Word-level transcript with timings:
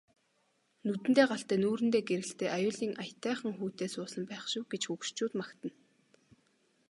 Нүдэндээ 0.85 1.25
галтай 1.31 1.57
нүүртээ 1.61 2.01
гэрэлтэй 2.09 2.49
аюулын 2.57 2.93
аятайхан 3.03 3.53
хүүтэй 3.55 3.89
суусан 3.95 4.23
байх 4.29 4.43
шив 4.51 4.65
гэж 4.71 4.83
хөгшчүүд 4.87 5.33
магтана. 5.39 5.75